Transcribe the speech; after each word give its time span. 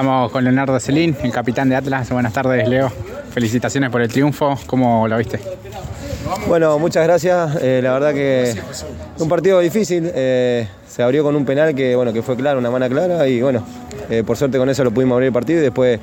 Estamos 0.00 0.32
con 0.32 0.42
Leonardo 0.44 0.80
Celín, 0.80 1.14
el 1.22 1.30
capitán 1.30 1.68
de 1.68 1.76
Atlas. 1.76 2.08
Buenas 2.08 2.32
tardes, 2.32 2.66
Leo. 2.66 2.90
Felicitaciones 3.34 3.90
por 3.90 4.00
el 4.00 4.08
triunfo. 4.08 4.58
¿Cómo 4.64 5.06
lo 5.06 5.18
viste? 5.18 5.38
Bueno, 6.48 6.78
muchas 6.78 7.04
gracias. 7.06 7.56
Eh, 7.60 7.80
la 7.82 7.92
verdad 7.92 8.14
que 8.14 8.54
un 9.18 9.28
partido 9.28 9.60
difícil. 9.60 10.10
eh, 10.14 10.66
se 10.88 11.02
abrió 11.02 11.22
con 11.22 11.36
un 11.36 11.44
penal 11.44 11.74
que, 11.74 11.94
bueno, 11.96 12.14
que 12.14 12.22
fue 12.22 12.34
claro, 12.34 12.58
una 12.58 12.70
mano 12.70 12.88
clara 12.88 13.28
y 13.28 13.42
bueno, 13.42 13.62
eh, 14.08 14.24
por 14.26 14.38
suerte 14.38 14.56
con 14.56 14.70
eso 14.70 14.82
lo 14.84 14.90
pudimos 14.90 15.16
abrir 15.16 15.26
el 15.26 15.32
partido 15.34 15.58
y 15.60 15.64
después 15.64 16.00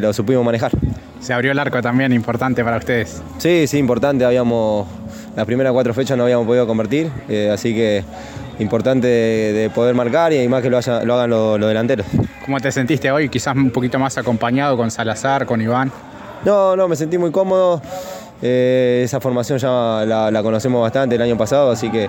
lo 0.00 0.12
supimos 0.12 0.44
manejar. 0.44 0.72
Se 1.20 1.32
abrió 1.32 1.52
el 1.52 1.58
arco 1.60 1.80
también, 1.80 2.12
importante 2.12 2.64
para 2.64 2.78
ustedes. 2.78 3.22
Sí, 3.38 3.68
sí, 3.68 3.78
importante. 3.78 4.24
Habíamos 4.24 4.88
las 5.36 5.46
primeras 5.46 5.72
cuatro 5.72 5.94
fechas 5.94 6.18
no 6.18 6.24
habíamos 6.24 6.48
podido 6.48 6.66
convertir, 6.66 7.12
así 7.52 7.76
que 7.76 8.02
importante 8.58 9.06
de, 9.06 9.52
de 9.52 9.70
poder 9.70 9.94
marcar 9.94 10.32
y 10.32 10.48
más 10.48 10.62
que 10.62 10.68
lo, 10.70 10.78
haya- 10.78 11.04
lo 11.04 11.14
hagan 11.14 11.30
los 11.30 11.60
los 11.60 11.68
delanteros. 11.68 12.06
¿Cómo 12.44 12.60
te 12.60 12.70
sentiste 12.70 13.10
hoy? 13.10 13.30
Quizás 13.30 13.56
un 13.56 13.70
poquito 13.70 13.98
más 13.98 14.18
acompañado 14.18 14.76
con 14.76 14.90
Salazar, 14.90 15.46
con 15.46 15.62
Iván. 15.62 15.90
No, 16.44 16.76
no, 16.76 16.88
me 16.88 16.94
sentí 16.94 17.16
muy 17.16 17.30
cómodo. 17.30 17.80
Eh, 18.42 19.00
esa 19.02 19.18
formación 19.18 19.58
ya 19.58 20.04
la, 20.04 20.30
la 20.30 20.42
conocemos 20.42 20.82
bastante 20.82 21.14
el 21.14 21.22
año 21.22 21.38
pasado, 21.38 21.70
así 21.70 21.90
que 21.90 22.06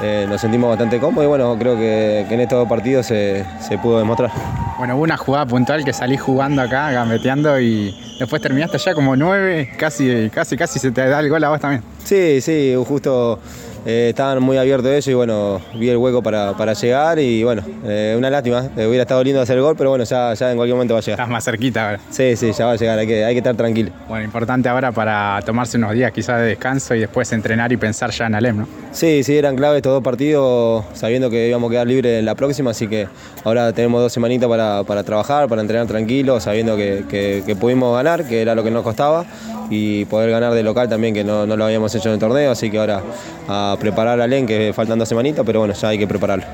eh, 0.00 0.26
nos 0.28 0.40
sentimos 0.40 0.68
bastante 0.70 1.00
cómodos 1.00 1.24
y 1.24 1.26
bueno, 1.26 1.56
creo 1.58 1.74
que, 1.74 2.24
que 2.28 2.34
en 2.34 2.40
estos 2.40 2.60
dos 2.60 2.68
partidos 2.68 3.06
se, 3.06 3.44
se 3.60 3.76
pudo 3.78 3.98
demostrar. 3.98 4.30
Bueno, 4.78 4.94
hubo 4.94 5.02
una 5.02 5.16
jugada 5.16 5.44
puntual 5.46 5.84
que 5.84 5.92
salí 5.92 6.16
jugando 6.16 6.62
acá, 6.62 6.92
gambeteando 6.92 7.58
y 7.58 7.92
después 8.20 8.40
terminaste 8.40 8.78
ya 8.78 8.94
como 8.94 9.16
nueve, 9.16 9.72
casi, 9.76 10.30
casi, 10.30 10.56
casi 10.56 10.78
se 10.78 10.92
te 10.92 11.08
da 11.08 11.18
el 11.18 11.28
gol 11.28 11.42
a 11.42 11.48
vos 11.48 11.58
también. 11.58 11.82
Sí, 12.04 12.40
sí, 12.42 12.74
justo 12.86 13.38
eh, 13.86 14.08
estaban 14.10 14.42
muy 14.42 14.56
abiertos 14.58 14.90
ellos 14.90 15.08
y 15.08 15.14
bueno, 15.14 15.60
vi 15.74 15.88
el 15.88 15.96
hueco 15.96 16.22
para, 16.22 16.52
para 16.56 16.74
llegar 16.74 17.18
y 17.18 17.42
bueno, 17.44 17.62
eh, 17.84 18.14
una 18.16 18.28
lástima, 18.30 18.68
eh, 18.76 18.86
hubiera 18.86 19.02
estado 19.02 19.22
lindo 19.24 19.40
hacer 19.40 19.56
el 19.56 19.62
gol, 19.62 19.74
pero 19.76 19.90
bueno, 19.90 20.04
ya, 20.04 20.32
ya 20.34 20.50
en 20.50 20.56
cualquier 20.56 20.74
momento 20.76 20.94
va 20.94 21.00
a 21.00 21.02
llegar. 21.02 21.18
Estás 21.20 21.30
más 21.30 21.44
cerquita 21.44 21.84
ahora. 21.86 22.00
Sí, 22.10 22.36
sí, 22.36 22.52
ya 22.52 22.66
va 22.66 22.72
a 22.72 22.76
llegar, 22.76 22.98
hay 22.98 23.06
que, 23.06 23.24
hay 23.24 23.34
que 23.34 23.38
estar 23.38 23.56
tranquilo. 23.56 23.90
Bueno, 24.08 24.24
importante 24.24 24.68
ahora 24.68 24.92
para 24.92 25.40
tomarse 25.46 25.78
unos 25.78 25.92
días 25.94 26.12
quizás 26.12 26.40
de 26.40 26.46
descanso 26.48 26.94
y 26.94 27.00
después 27.00 27.32
entrenar 27.32 27.72
y 27.72 27.76
pensar 27.78 28.10
ya 28.10 28.26
en 28.26 28.34
Alem, 28.34 28.58
¿no? 28.58 28.68
Sí, 28.92 29.22
sí, 29.24 29.36
eran 29.36 29.56
clave 29.56 29.78
estos 29.78 29.92
dos 29.92 30.02
partidos, 30.02 30.84
sabiendo 30.94 31.30
que 31.30 31.48
íbamos 31.48 31.68
a 31.68 31.72
quedar 31.72 31.86
libres 31.86 32.18
en 32.20 32.26
la 32.26 32.34
próxima, 32.34 32.70
así 32.72 32.86
que 32.86 33.08
ahora 33.44 33.72
tenemos 33.72 34.00
dos 34.02 34.12
semanitas 34.12 34.48
para, 34.48 34.82
para 34.84 35.02
trabajar, 35.04 35.48
para 35.48 35.62
entrenar 35.62 35.86
tranquilos, 35.86 36.42
sabiendo 36.44 36.76
que, 36.76 37.04
que- 37.08 37.42
que 37.46 37.56
pudimos 37.56 37.94
ganar, 37.96 38.24
que 38.26 38.40
era 38.42 38.54
lo 38.54 38.62
que 38.62 38.70
nos 38.70 38.82
costaba, 38.82 39.24
y 39.70 40.04
poder 40.06 40.30
ganar 40.30 40.52
de 40.52 40.62
local 40.62 40.88
también, 40.88 41.14
que 41.14 41.24
no, 41.24 41.46
no 41.46 41.56
lo 41.56 41.64
habíamos 41.64 41.94
hecho 41.94 42.08
en 42.08 42.14
el 42.14 42.20
torneo, 42.20 42.50
así 42.50 42.70
que 42.70 42.78
ahora 42.78 43.02
a 43.48 43.76
preparar 43.78 44.20
a 44.20 44.26
Len, 44.26 44.46
que 44.46 44.72
faltan 44.74 44.98
dos 44.98 45.08
semanitas, 45.08 45.44
pero 45.44 45.60
bueno, 45.60 45.74
ya 45.74 45.88
hay 45.88 45.98
que 45.98 46.06
prepararlo. 46.06 46.44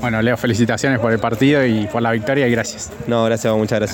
Bueno, 0.00 0.22
Leo, 0.22 0.36
felicitaciones 0.36 0.98
por 0.98 1.12
el 1.12 1.18
partido 1.18 1.64
y 1.64 1.86
por 1.86 2.00
la 2.00 2.12
victoria 2.12 2.48
y 2.48 2.50
gracias. 2.50 2.90
No, 3.06 3.24
gracias, 3.24 3.54
muchas 3.54 3.80
gracias. 3.80 3.88